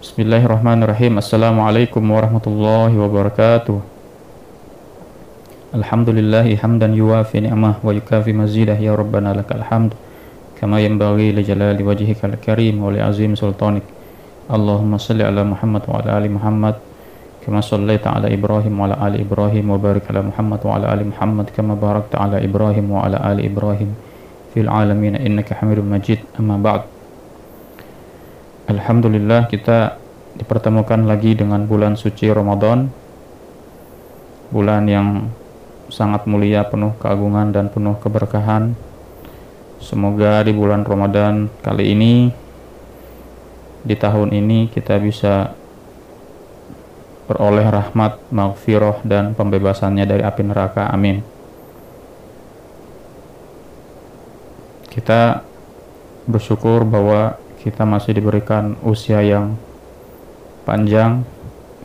Bismillahirrahmanirrahim. 0.00 1.20
Assalamualaikum 1.20 2.00
warahmatullahi 2.00 2.96
wabarakatuh. 2.96 3.84
Alhamdulillahi 5.76 6.56
hamdan 6.56 6.96
yuwafi 6.96 7.44
ni'mah 7.44 7.84
wa 7.84 7.92
yukafi 7.92 8.32
mazidah 8.32 8.80
ya 8.80 8.96
Rabbana 8.96 9.36
lakal 9.36 9.60
hamd 9.60 9.92
kama 10.56 10.80
yanbaghi 10.80 11.36
li 11.36 11.44
jalali 11.44 11.84
wajhikal 11.84 12.32
karim 12.40 12.80
wa 12.80 12.88
li 12.88 13.04
azim 13.04 13.36
sultanik. 13.36 13.84
Allahumma 14.48 14.96
salli 14.96 15.20
ala 15.20 15.44
Muhammad 15.44 15.84
wa 15.84 16.00
ala 16.00 16.16
ali 16.16 16.32
Muhammad 16.32 16.80
kama 17.44 17.60
sallaita 17.60 18.16
ala 18.16 18.32
Ibrahim 18.32 18.80
wa 18.80 18.88
ala 18.88 18.96
ali 19.04 19.20
Ibrahim 19.20 19.68
wa 19.68 19.76
barik 19.76 20.08
ala 20.08 20.24
Muhammad 20.24 20.64
wa 20.64 20.80
ala 20.80 20.96
ali 20.96 21.12
Muhammad 21.12 21.52
kama 21.52 21.76
barakta 21.76 22.24
ala 22.24 22.40
Ibrahim 22.40 22.88
wa 22.88 23.04
ala 23.04 23.20
ali 23.20 23.52
Ibrahim 23.52 23.92
fil 24.56 24.64
alamin 24.64 25.20
innaka 25.20 25.60
Hamidum 25.60 25.92
Majid. 25.92 26.24
Amma 26.40 26.56
ba'd. 26.56 26.99
Alhamdulillah 28.70 29.50
kita 29.50 29.98
dipertemukan 30.38 31.02
lagi 31.02 31.34
dengan 31.34 31.66
bulan 31.66 31.98
suci 31.98 32.30
Ramadan. 32.30 32.86
Bulan 34.54 34.86
yang 34.86 35.26
sangat 35.90 36.30
mulia, 36.30 36.62
penuh 36.70 36.94
keagungan 37.02 37.50
dan 37.50 37.66
penuh 37.66 37.98
keberkahan. 37.98 38.78
Semoga 39.82 40.46
di 40.46 40.54
bulan 40.54 40.86
Ramadan 40.86 41.50
kali 41.66 41.98
ini 41.98 42.30
di 43.82 43.96
tahun 43.98 44.30
ini 44.30 44.70
kita 44.70 45.02
bisa 45.02 45.50
beroleh 47.26 47.66
rahmat, 47.66 48.22
maghfirah 48.30 49.02
dan 49.02 49.34
pembebasannya 49.34 50.06
dari 50.06 50.22
api 50.22 50.42
neraka. 50.46 50.86
Amin. 50.94 51.26
Kita 54.86 55.42
bersyukur 56.30 56.86
bahwa 56.86 57.49
kita 57.60 57.84
masih 57.84 58.16
diberikan 58.16 58.76
usia 58.80 59.20
yang 59.20 59.56
panjang, 60.64 61.28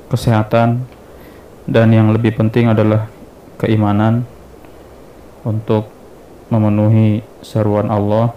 kesehatan, 0.07 0.87
dan 1.67 1.87
yang 1.91 2.15
lebih 2.15 2.37
penting 2.37 2.71
adalah 2.71 3.11
keimanan 3.59 4.23
untuk 5.43 5.91
memenuhi 6.47 7.25
seruan 7.43 7.91
Allah. 7.91 8.31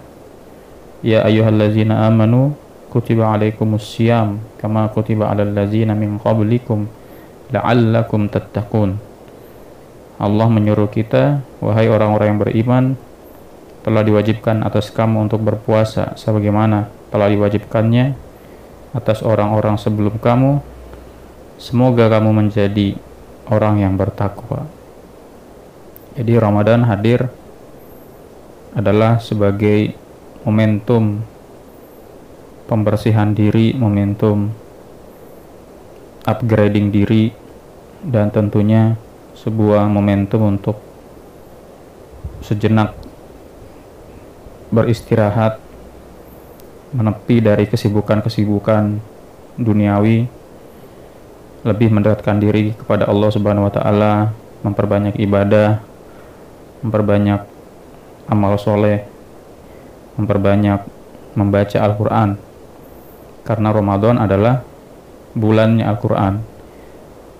Ya 0.99 1.23
ayyuhallazina 1.23 2.03
amanu 2.11 2.59
kutiba 2.91 3.31
alaikumus 3.31 3.87
siyam 3.87 4.43
kama 4.59 4.91
kutiba 4.91 5.31
alal 5.31 5.55
ladzina 5.55 5.95
min 5.95 6.19
qablikum 6.19 6.91
la'allakum 7.55 8.27
tattaqun. 8.27 8.99
Allah 10.19 10.47
menyuruh 10.51 10.91
kita, 10.91 11.39
wahai 11.63 11.87
orang-orang 11.87 12.35
yang 12.35 12.41
beriman, 12.43 12.85
telah 13.83 14.03
diwajibkan 14.03 14.61
atas 14.67 14.91
kamu 14.91 15.29
untuk 15.29 15.39
berpuasa 15.39 16.13
sebagaimana 16.19 16.91
telah 17.09 17.27
diwajibkannya 17.31 18.15
atas 18.93 19.21
orang-orang 19.21 19.79
sebelum 19.79 20.17
kamu. 20.19 20.61
Semoga 21.59 22.07
kamu 22.07 22.31
menjadi 22.31 22.95
orang 23.51 23.83
yang 23.83 23.99
bertakwa. 23.99 24.63
Jadi 26.15 26.33
Ramadan 26.39 26.87
hadir 26.87 27.27
adalah 28.71 29.19
sebagai 29.19 29.91
momentum 30.47 31.19
pembersihan 32.69 33.33
diri, 33.33 33.75
momentum 33.75 34.53
upgrading 36.23 36.93
diri, 36.93 37.33
dan 38.05 38.29
tentunya 38.29 38.95
sebuah 39.35 39.89
momentum 39.89 40.55
untuk 40.55 40.77
sejenak 42.45 43.08
beristirahat, 44.69 45.57
menepi 46.93 47.41
dari 47.41 47.65
kesibukan-kesibukan 47.69 48.97
duniawi, 49.57 50.25
lebih 51.65 51.89
mendekatkan 51.91 52.39
diri 52.39 52.73
kepada 52.73 53.05
Allah 53.09 53.29
Subhanahu 53.29 53.67
wa 53.67 53.73
taala, 53.73 54.13
memperbanyak 54.63 55.19
ibadah, 55.19 55.83
memperbanyak 56.81 57.43
amal 58.31 58.55
soleh, 58.55 59.03
memperbanyak 60.15 60.85
membaca 61.35 61.77
Al-Quran. 61.83 62.39
Karena 63.43 63.69
Ramadan 63.73 64.21
adalah 64.21 64.61
bulannya 65.33 65.85
Al-Quran. 65.85 66.41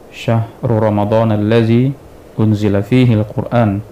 Syahru 0.09 0.81
Ramadan 0.81 1.38
allazi 1.38 1.94
unzila 2.35 2.81
fihi 2.81 3.13
Al-Quran. 3.13 3.84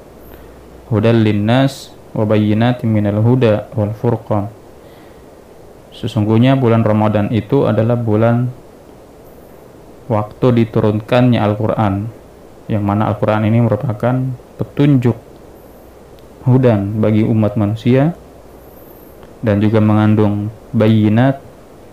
Hudal 0.90 1.20
linnas 1.22 1.97
wa 2.18 2.26
bayyinatin 2.26 2.90
minal 2.90 3.22
huda 3.22 3.70
wal 3.78 3.94
furqan. 3.94 4.50
Sesungguhnya 5.94 6.58
bulan 6.58 6.82
Ramadan 6.82 7.30
itu 7.30 7.70
adalah 7.70 7.94
bulan 7.94 8.50
waktu 10.10 10.66
diturunkannya 10.66 11.38
Al-Quran 11.38 12.10
yang 12.66 12.84
mana 12.84 13.14
Al-Quran 13.14 13.46
ini 13.46 13.62
merupakan 13.62 14.18
petunjuk 14.58 15.16
hudan 16.44 16.98
bagi 16.98 17.22
umat 17.22 17.54
manusia 17.54 18.18
dan 19.46 19.62
juga 19.62 19.78
mengandung 19.78 20.50
bayinat 20.74 21.38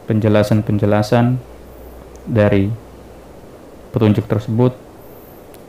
penjelasan-penjelasan 0.09 1.37
dari 2.25 2.73
petunjuk 3.93 4.25
tersebut. 4.25 4.73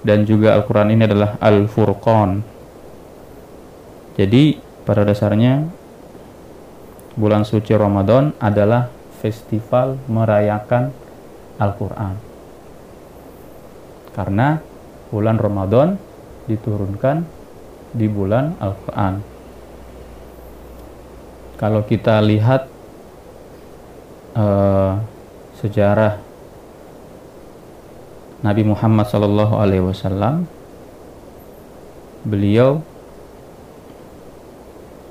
Dan 0.05 0.21
juga 0.29 0.53
Al-Quran 0.53 0.93
ini 0.93 1.09
adalah 1.09 1.33
Al-Furqan 1.41 2.54
jadi 4.15 4.55
pada 4.87 5.03
dasarnya 5.03 5.67
bulan 7.19 7.43
suci 7.43 7.75
Ramadan 7.75 8.31
adalah 8.39 8.87
festival 9.19 9.99
merayakan 10.07 10.95
Al-Quran. 11.59 12.15
Karena 14.15 14.59
bulan 15.11 15.35
Ramadan 15.35 15.99
diturunkan 16.47 17.27
di 17.91 18.07
bulan 18.07 18.55
Al-Quran. 18.59 19.13
Kalau 21.55 21.83
kita 21.87 22.19
lihat 22.19 22.67
uh, 24.35 24.99
sejarah 25.59 26.19
Nabi 28.43 28.63
Muhammad 28.67 29.07
Wasallam, 29.83 30.43
beliau 32.27 32.83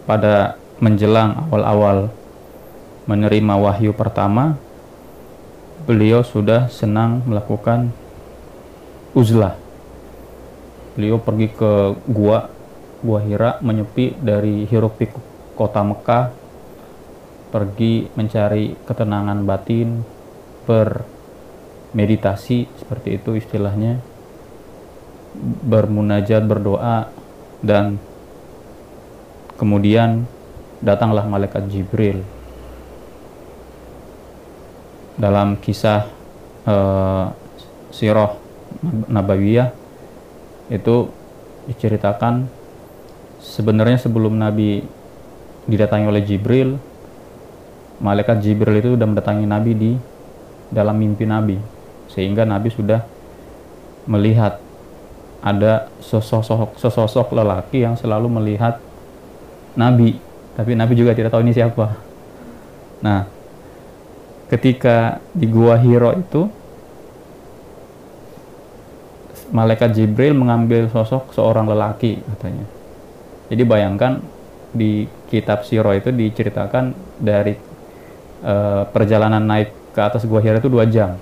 pada 0.04 0.60
menjelang 0.80 1.48
awal-awal 1.48 2.12
menerima 3.04 3.60
wahyu 3.60 3.92
pertama, 3.92 4.56
beliau 5.84 6.24
sudah 6.24 6.72
senang 6.72 7.20
melakukan 7.28 7.92
uzlah. 9.12 9.60
Beliau 10.96 11.20
pergi 11.20 11.52
ke 11.52 11.92
gua, 12.08 12.48
gua 13.04 13.20
Hira, 13.20 13.60
menyepi 13.60 14.16
dari 14.16 14.64
hiruk 14.64 14.96
pikuk 14.96 15.20
kota 15.54 15.84
Mekah, 15.84 16.32
pergi 17.52 18.08
mencari 18.16 18.72
ketenangan 18.88 19.46
batin, 19.46 20.02
bermeditasi 20.64 22.66
seperti 22.80 23.20
itu 23.20 23.36
istilahnya, 23.36 24.00
bermunajat, 25.66 26.46
berdoa, 26.46 27.10
dan 27.60 27.98
kemudian 29.56 30.26
datanglah 30.82 31.24
malaikat 31.24 31.66
Jibril. 31.70 32.20
Dalam 35.14 35.56
kisah 35.62 36.10
uh, 36.66 37.30
sirah 37.94 38.34
nabawiyah 39.06 39.70
itu 40.74 41.06
diceritakan 41.70 42.50
sebenarnya 43.38 44.02
sebelum 44.02 44.34
Nabi 44.34 44.82
didatangi 45.70 46.06
oleh 46.10 46.22
Jibril 46.26 46.76
malaikat 48.02 48.42
Jibril 48.42 48.82
itu 48.82 48.88
sudah 48.98 49.06
mendatangi 49.06 49.46
Nabi 49.46 49.72
di 49.72 49.92
dalam 50.72 50.98
mimpi 50.98 51.24
Nabi. 51.28 51.56
Sehingga 52.10 52.42
Nabi 52.42 52.68
sudah 52.74 53.06
melihat 54.04 54.58
ada 55.44 55.92
sosok 56.00 56.76
sosok 56.80 57.36
lelaki 57.36 57.84
yang 57.84 57.96
selalu 58.00 58.28
melihat 58.32 58.80
Nabi 59.74 60.16
tapi 60.54 60.78
Nabi 60.78 60.92
juga 60.94 61.14
tidak 61.14 61.34
tahu 61.34 61.42
ini 61.42 61.52
siapa 61.54 61.98
nah 63.02 63.26
ketika 64.52 65.18
di 65.34 65.46
gua 65.48 65.80
Hiro 65.80 66.14
itu 66.14 66.46
malaikat 69.54 69.94
Jibril 69.94 70.34
mengambil 70.34 70.90
sosok 70.90 71.30
seorang 71.30 71.70
lelaki 71.70 72.18
katanya. 72.34 72.66
Jadi 73.46 73.62
bayangkan 73.62 74.18
di 74.74 75.06
kitab 75.30 75.62
Siro 75.62 75.94
itu 75.94 76.10
diceritakan 76.10 76.90
dari 77.22 77.54
uh, 78.42 78.82
perjalanan 78.90 79.46
naik 79.46 79.94
ke 79.94 80.00
atas 80.02 80.26
Gua 80.26 80.42
Hiro 80.42 80.58
itu 80.58 80.66
dua 80.66 80.90
jam. 80.90 81.14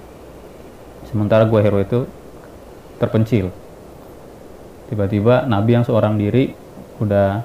Sementara 1.05 1.44
Gua 1.44 1.60
Hiro 1.60 1.76
itu 1.76 2.08
terpencil. 2.96 3.52
Tiba-tiba 4.88 5.44
Nabi 5.44 5.70
yang 5.76 5.84
seorang 5.84 6.16
diri 6.16 6.56
udah 7.00 7.44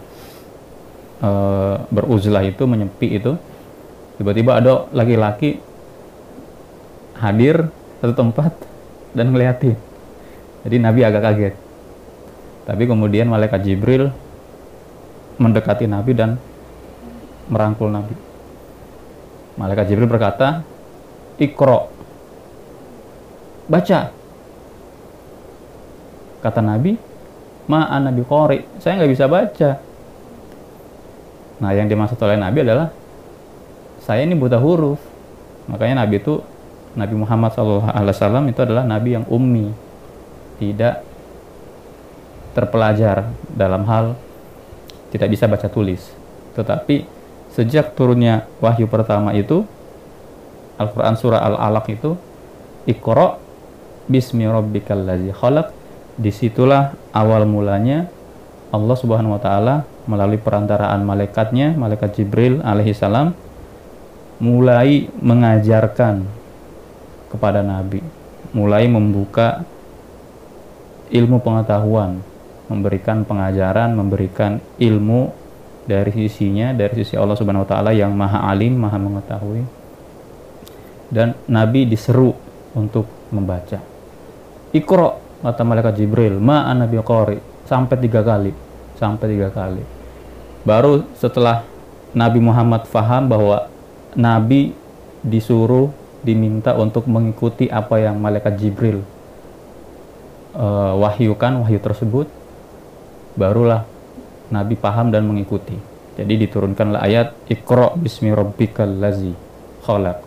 uh, 1.21 1.85
beruzlah 1.89 2.43
itu 2.45 2.63
menyepi 2.65 3.17
itu. 3.17 3.37
Tiba-tiba 4.17 4.57
ada 4.57 4.89
laki-laki 4.89 5.61
hadir 7.17 7.69
satu 8.01 8.13
tempat 8.13 8.53
dan 9.13 9.33
ngeliatin. 9.33 9.77
Jadi 10.65 10.75
Nabi 10.81 11.01
agak 11.05 11.21
kaget. 11.21 11.55
Tapi 12.65 12.83
kemudian 12.83 13.29
malaikat 13.31 13.63
Jibril 13.63 14.11
mendekati 15.37 15.85
Nabi 15.87 16.11
dan 16.17 16.35
merangkul 17.47 17.87
Nabi. 17.93 18.11
Malaikat 19.55 19.85
Jibril 19.89 20.09
berkata, 20.09 20.61
"Ikro." 21.39 21.89
Baca. 23.69 24.11
Kata 26.43 26.61
Nabi, 26.61 26.93
"Ma'an 27.65 28.11
Nabi 28.11 28.21
Qori." 28.27 28.59
Saya 28.77 29.01
nggak 29.01 29.11
bisa 29.11 29.25
baca. 29.25 29.86
Nah, 31.57 31.73
yang 31.73 31.89
dimaksud 31.89 32.17
oleh 32.21 32.37
Nabi 32.37 32.61
adalah 32.61 32.93
saya 34.03 34.23
ini 34.23 34.37
buta 34.37 34.61
huruf. 34.61 35.01
Makanya 35.67 36.05
Nabi 36.05 36.21
itu 36.21 36.39
Nabi 36.97 37.15
Muhammad 37.17 37.53
SAW 37.53 38.47
itu 38.49 38.61
adalah 38.63 38.87
Nabi 38.87 39.19
yang 39.19 39.25
ummi, 39.29 39.69
tidak 40.57 41.05
terpelajar 42.57 43.29
dalam 43.53 43.85
hal 43.85 44.17
tidak 45.13 45.29
bisa 45.29 45.45
baca 45.45 45.67
tulis. 45.69 46.09
Tetapi 46.57 47.05
sejak 47.53 47.93
turunnya 47.93 48.49
wahyu 48.61 48.89
pertama 48.89 49.33
itu 49.33 49.63
Al-Quran 50.77 51.15
surah 51.17 51.41
Al-Alaq 51.41 51.85
itu 51.89 52.13
Iqra 52.85 53.37
bismi 54.07 54.45
rabbikal 54.47 55.03
ladzi 55.03 55.33
khalaq 55.33 55.73
di 56.17 56.31
situlah 56.31 56.95
awal 57.11 57.43
mulanya 57.45 58.07
Allah 58.71 58.95
Subhanahu 58.97 59.35
wa 59.35 59.41
taala 59.41 59.75
melalui 60.07 60.39
perantaraan 60.39 61.03
malaikatnya, 61.03 61.75
malaikat 61.75 62.17
Jibril 62.17 62.63
alaihi 62.63 62.95
salam 62.95 63.35
mulai 64.39 65.11
mengajarkan 65.19 66.23
kepada 67.27 67.59
nabi, 67.61 67.99
mulai 68.55 68.87
membuka 68.87 69.61
ilmu 71.11 71.43
pengetahuan, 71.43 72.23
memberikan 72.71 73.27
pengajaran, 73.27 73.95
memberikan 73.95 74.59
ilmu 74.79 75.31
dari 75.87 76.11
sisinya, 76.11 76.75
dari 76.75 77.03
sisi 77.03 77.15
Allah 77.15 77.35
Subhanahu 77.35 77.63
wa 77.63 77.69
taala 77.69 77.91
yang 77.95 78.11
Maha 78.15 78.47
Alim, 78.51 78.75
Maha 78.75 78.99
mengetahui. 78.99 79.63
Dan 81.07 81.31
nabi 81.47 81.87
diseru 81.87 82.35
untuk 82.75 83.07
membaca. 83.31 83.79
Iqra 84.75 85.09
kata 85.39 85.63
malaikat 85.63 85.95
Jibril, 85.95 86.35
ma 86.43 86.67
nabi 86.75 86.99
qari 86.99 87.39
sampai 87.63 87.95
tiga 88.03 88.19
kali, 88.19 88.51
sampai 88.99 89.25
tiga 89.31 89.47
kali. 89.47 89.96
Baru 90.67 91.07
setelah 91.15 91.63
Nabi 92.11 92.43
Muhammad 92.43 92.83
faham 92.91 93.31
bahwa 93.31 93.71
Nabi 94.19 94.75
disuruh 95.23 95.95
diminta 96.27 96.75
untuk 96.75 97.07
mengikuti 97.07 97.71
apa 97.71 98.03
yang 98.03 98.19
malaikat 98.19 98.59
Jibril 98.59 98.99
uh, 100.57 100.93
wahyukan 100.99 101.63
wahyu 101.63 101.79
tersebut, 101.79 102.27
barulah 103.39 103.87
Nabi 104.51 104.75
paham 104.75 105.07
dan 105.07 105.23
mengikuti. 105.23 105.79
Jadi 106.17 106.33
diturunkanlah 106.49 106.99
ayat 106.99 107.31
Iqra 107.45 107.93
bismi 107.93 108.33
rabbikal 108.33 108.89
lazi 108.89 109.31
khalaq. 109.85 110.19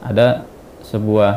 Ada 0.00 0.46
sebuah 0.86 1.32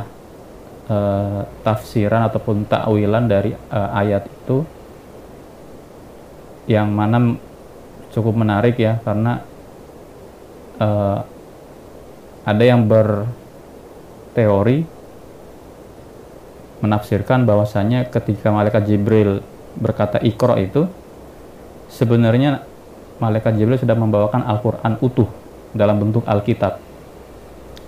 uh, 0.88 1.42
tafsiran 1.66 2.30
ataupun 2.30 2.64
takwilan 2.70 3.26
dari 3.26 3.52
uh, 3.58 3.90
ayat 3.92 4.24
itu 4.30 4.64
yang 6.66 6.94
mana 6.94 7.38
cukup 8.16 8.32
menarik 8.32 8.80
ya 8.80 9.04
karena 9.04 9.44
uh, 10.80 11.20
ada 12.48 12.64
yang 12.64 12.88
berteori 12.88 14.88
menafsirkan 16.80 17.44
bahwasanya 17.44 18.08
ketika 18.08 18.56
malaikat 18.56 18.88
Jibril 18.88 19.44
berkata 19.76 20.24
ikro 20.24 20.56
itu 20.56 20.88
sebenarnya 21.92 22.64
malaikat 23.20 23.60
Jibril 23.60 23.80
sudah 23.80 23.98
membawakan 23.98 24.48
Al-Qur'an 24.48 24.96
utuh 25.04 25.28
dalam 25.76 26.00
bentuk 26.00 26.24
Alkitab. 26.24 26.80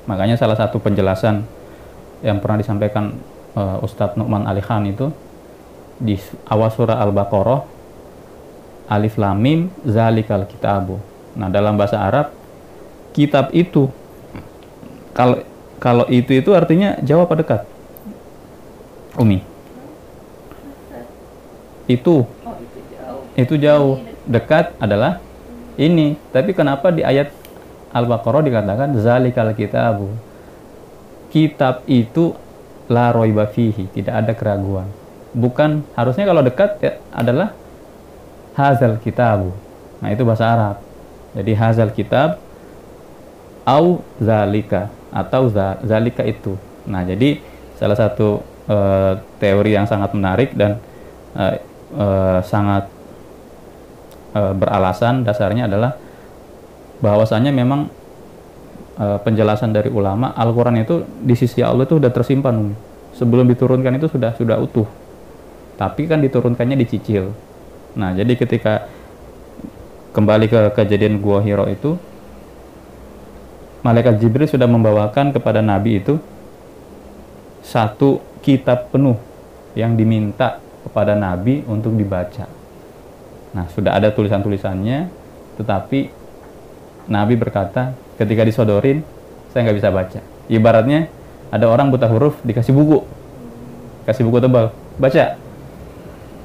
Makanya 0.07 0.35
salah 0.35 0.55
satu 0.55 0.79
penjelasan 0.79 1.43
yang 2.23 2.39
pernah 2.41 2.59
disampaikan 2.59 3.15
uh, 3.55 3.83
Ustadz 3.83 4.17
Nu'man 4.17 4.47
Ali 4.47 4.63
Khan 4.63 4.87
itu 4.87 5.11
di 5.99 6.15
awal 6.49 6.71
surah 6.71 6.99
Al-Baqarah 7.03 7.76
alif 8.87 9.19
lam 9.19 9.37
mim 9.37 9.69
zalikal 9.83 10.47
kitabu. 10.47 10.97
Nah, 11.37 11.51
dalam 11.51 11.77
bahasa 11.77 12.01
Arab 12.01 12.33
kitab 13.13 13.51
itu 13.53 13.91
kalau 15.13 15.43
kalau 15.77 16.05
itu 16.09 16.33
itu 16.33 16.49
artinya 16.55 16.97
jauh 17.03 17.21
apa 17.21 17.35
dekat? 17.37 17.61
Umi. 19.17 19.43
Itu. 21.85 22.25
Itu 23.37 23.53
jauh. 23.57 24.01
Dekat 24.27 24.73
adalah 24.81 25.21
ini. 25.79 26.17
Tapi 26.33 26.51
kenapa 26.51 26.89
di 26.89 27.05
ayat 27.05 27.31
Al-Baqarah 27.93 28.43
dikatakan 28.43 28.97
zalikal 28.99 29.53
kitabu? 29.53 30.09
Kitab 31.31 31.85
itu 31.85 32.33
la 32.87 33.11
roiba 33.11 33.47
fihi, 33.47 33.87
tidak 33.91 34.15
ada 34.15 34.33
keraguan. 34.33 34.87
Bukan 35.35 35.83
harusnya 35.93 36.23
kalau 36.23 36.41
dekat 36.41 36.79
ya, 36.79 36.91
adalah 37.11 37.51
hazal 38.57 38.97
kitabu. 38.97 39.53
Nah, 40.01 40.09
itu 40.09 40.25
bahasa 40.25 40.49
Arab. 40.49 40.75
Jadi 41.37 41.51
hazal 41.53 41.93
kitab 41.93 42.41
au 43.61 44.01
zalika 44.17 44.89
atau 45.13 45.53
zalika 45.85 46.25
itu. 46.25 46.57
Nah, 46.89 47.05
jadi 47.05 47.37
salah 47.77 47.93
satu 47.93 48.41
uh, 48.65 49.21
teori 49.37 49.77
yang 49.77 49.85
sangat 49.85 50.17
menarik 50.17 50.57
dan 50.57 50.81
uh, 51.37 51.53
uh, 51.93 52.39
sangat 52.41 52.89
uh, 54.33 54.53
beralasan 54.57 55.21
dasarnya 55.21 55.69
adalah 55.69 55.93
bahwasanya 56.97 57.53
memang 57.53 57.93
uh, 58.97 59.21
penjelasan 59.21 59.69
dari 59.69 59.93
ulama 59.93 60.33
Al-Qur'an 60.33 60.81
itu 60.81 61.05
di 61.21 61.37
sisi 61.37 61.61
Allah 61.61 61.85
itu 61.85 62.01
sudah 62.01 62.09
tersimpan 62.09 62.73
sebelum 63.13 63.45
diturunkan 63.45 63.93
itu 64.01 64.09
sudah 64.09 64.33
sudah 64.33 64.57
utuh. 64.57 64.89
Tapi 65.77 66.09
kan 66.09 66.17
diturunkannya 66.25 66.73
dicicil. 66.81 67.29
Nah, 67.97 68.13
jadi 68.13 68.37
ketika 68.37 68.85
kembali 70.13 70.45
ke 70.45 70.59
kejadian 70.77 71.17
Gua 71.17 71.41
Hiro 71.41 71.65
itu, 71.65 71.97
malaikat 73.81 74.21
Jibril 74.21 74.45
sudah 74.45 74.69
membawakan 74.69 75.33
kepada 75.33 75.65
Nabi 75.65 75.97
itu 75.97 76.21
satu 77.65 78.21
kitab 78.45 78.93
penuh 78.93 79.17
yang 79.73 79.97
diminta 79.97 80.61
kepada 80.85 81.17
Nabi 81.17 81.65
untuk 81.65 81.97
dibaca. 81.97 82.45
Nah, 83.57 83.65
sudah 83.73 83.97
ada 83.97 84.13
tulisan-tulisannya, 84.13 85.09
tetapi 85.57 86.13
Nabi 87.09 87.33
berkata, 87.33 87.97
ketika 88.21 88.45
disodorin, 88.45 89.01
saya 89.49 89.65
nggak 89.65 89.77
bisa 89.81 89.89
baca. 89.89 90.19
Ibaratnya 90.47 91.09
ada 91.49 91.65
orang 91.65 91.89
buta 91.89 92.05
huruf 92.05 92.37
dikasih 92.45 92.77
buku, 92.77 93.01
kasih 94.05 94.21
buku 94.27 94.37
tebal, 94.37 94.69
baca. 95.01 95.33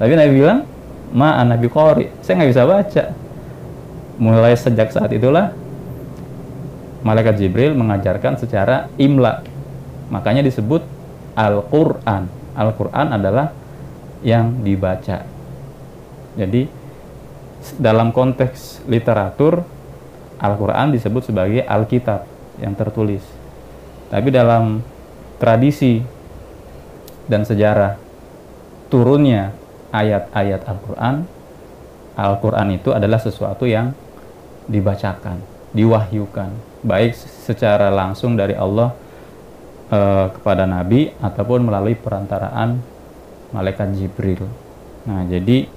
Tapi 0.01 0.13
Nabi 0.17 0.33
bilang, 0.33 0.72
ma 1.13 1.39
nabi 1.45 1.69
qori. 1.69 2.09
Saya 2.25 2.43
nggak 2.43 2.51
bisa 2.51 2.65
baca. 2.65 3.05
Mulai 4.21 4.55
sejak 4.57 4.93
saat 4.93 5.13
itulah 5.13 5.53
malaikat 7.05 7.39
Jibril 7.39 7.77
mengajarkan 7.77 8.39
secara 8.41 8.89
imla. 8.97 9.45
Makanya 10.09 10.45
disebut 10.45 10.85
Al-Quran. 11.37 12.29
Al-Quran 12.53 13.07
adalah 13.17 13.53
yang 14.21 14.61
dibaca. 14.61 15.25
Jadi 16.37 16.63
dalam 17.79 18.11
konteks 18.11 18.85
literatur 18.89 19.63
Al-Quran 20.43 20.91
disebut 20.91 21.23
sebagai 21.31 21.63
Alkitab 21.63 22.27
yang 22.59 22.75
tertulis. 22.75 23.23
Tapi 24.11 24.29
dalam 24.29 24.83
tradisi 25.39 26.03
dan 27.31 27.47
sejarah 27.47 27.97
turunnya 28.91 29.55
ayat-ayat 29.93 30.65
Al-Quran, 30.65 31.15
Al-Quran 32.17 32.69
itu 32.73 32.91
adalah 32.97 33.21
sesuatu 33.21 33.69
yang 33.69 33.93
dibacakan, 34.67 35.39
diwahyukan, 35.77 36.51
baik 36.83 37.13
secara 37.17 37.93
langsung 37.93 38.35
dari 38.35 38.57
Allah 38.57 38.97
e, 39.93 40.01
kepada 40.33 40.65
Nabi 40.65 41.13
ataupun 41.21 41.69
melalui 41.69 41.95
perantaraan 41.95 42.81
malaikat 43.53 43.93
Jibril. 43.97 44.49
Nah, 45.05 45.29
jadi 45.29 45.69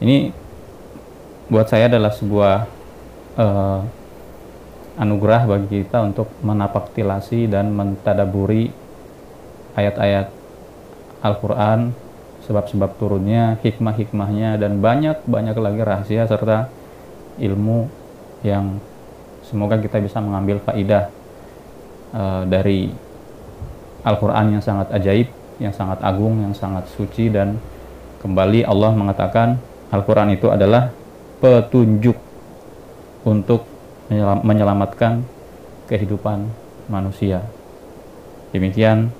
ini 0.00 0.30
buat 1.50 1.66
saya 1.66 1.90
adalah 1.90 2.14
sebuah 2.14 2.54
e, 3.34 3.46
anugerah 4.96 5.42
bagi 5.44 5.84
kita 5.84 6.06
untuk 6.06 6.30
menapaktilasi 6.40 7.50
dan 7.50 7.74
mentadaburi 7.74 8.72
ayat-ayat 9.76 10.32
Al-Quran 11.20 12.05
sebab-sebab 12.46 12.96
turunnya, 12.96 13.58
hikmah-hikmahnya, 13.60 14.56
dan 14.56 14.78
banyak-banyak 14.78 15.56
lagi 15.58 15.80
rahasia 15.82 16.24
serta 16.30 16.70
ilmu 17.42 17.90
yang 18.46 18.78
semoga 19.42 19.76
kita 19.82 19.98
bisa 19.98 20.22
mengambil 20.22 20.62
faidah 20.62 21.10
uh, 22.14 22.42
dari 22.46 22.90
Al-Quran 24.06 24.58
yang 24.58 24.62
sangat 24.62 24.94
ajaib, 24.94 25.28
yang 25.58 25.74
sangat 25.74 25.98
agung, 26.06 26.38
yang 26.38 26.54
sangat 26.54 26.86
suci 26.94 27.26
dan 27.26 27.58
kembali 28.22 28.62
Allah 28.62 28.94
mengatakan 28.94 29.58
Al-Quran 29.90 30.38
itu 30.38 30.46
adalah 30.46 30.94
petunjuk 31.42 32.14
untuk 33.26 33.66
menyelamatkan 34.46 35.26
kehidupan 35.90 36.46
manusia. 36.86 37.42
Demikian, 38.54 39.10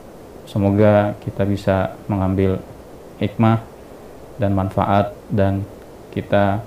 semoga 0.47 1.19
kita 1.27 1.43
bisa 1.43 1.99
mengambil 2.07 2.63
hikmah 3.21 3.65
dan 4.37 4.53
manfaat 4.53 5.17
dan 5.33 5.65
kita 6.13 6.61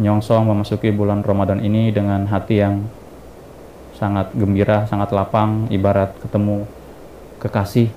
nyongsong 0.00 0.50
memasuki 0.50 0.90
bulan 0.90 1.22
Ramadan 1.22 1.62
ini 1.62 1.94
dengan 1.94 2.26
hati 2.26 2.60
yang 2.60 2.84
sangat 3.94 4.34
gembira, 4.34 4.84
sangat 4.90 5.14
lapang, 5.14 5.70
ibarat 5.70 6.10
ketemu 6.18 6.66
kekasih 7.38 7.88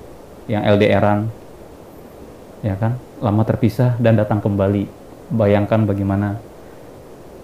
yang 0.45 0.63
LDRan, 0.63 1.27
ya 2.61 2.77
kan, 2.77 3.01
lama 3.19 3.43
terpisah 3.43 3.97
dan 3.97 4.15
datang 4.15 4.39
kembali. 4.39 4.85
Bayangkan 5.33 5.83
bagaimana 5.83 6.39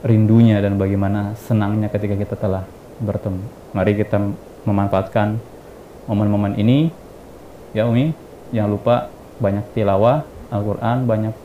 rindunya 0.05 0.61
dan 0.63 0.77
bagaimana 0.77 1.35
senangnya 1.35 1.89
ketika 1.91 2.15
kita 2.15 2.35
telah 2.37 2.63
bertemu. 3.01 3.43
Mari 3.73 3.91
kita 3.97 4.21
memanfaatkan 4.63 5.41
momen-momen 6.07 6.55
ini, 6.55 6.93
ya 7.73 7.89
Umi, 7.89 8.13
jangan 8.53 8.69
lupa 8.69 8.95
banyak 9.43 9.75
tilawah 9.75 10.23
Al-Quran, 10.47 11.03
banyak 11.03 11.35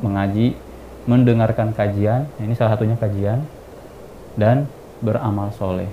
mengaji, 0.00 0.56
mendengarkan 1.04 1.76
kajian, 1.76 2.24
ini 2.40 2.56
salah 2.56 2.78
satunya 2.78 2.96
kajian, 2.96 3.44
dan 4.40 4.64
beramal 5.04 5.52
soleh. 5.52 5.88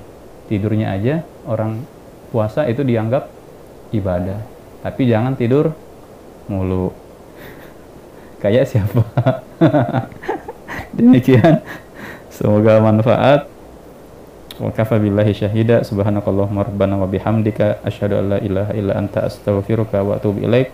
Tidurnya 0.47 0.95
aja 0.95 1.27
orang 1.43 1.83
puasa 2.31 2.63
itu 2.71 2.87
dianggap 2.87 3.27
ibadah, 3.91 4.39
tapi 4.79 5.11
jangan 5.11 5.35
tidur 5.35 5.75
mulu. 6.47 6.95
Kayak 8.41 8.71
siapa? 8.71 9.03
Demikian. 10.97 11.59
Semoga 12.31 12.79
manfaat. 12.79 13.49
Wa 14.57 14.73
kafa 14.73 14.97
billahi 14.97 15.37
syahida 15.37 15.85
subhanakallahumma 15.85 16.65
rabbana 16.65 16.97
wa 16.97 17.05
bihamdika 17.05 17.81
asyhadu 17.85 18.17
an 18.17 18.25
la 18.33 18.39
ilaha 18.41 18.73
illa 18.73 18.93
anta 18.97 19.29
astaghfiruka 19.29 20.01
wa 20.01 20.17
atubu 20.17 20.41
ilaik. 20.41 20.73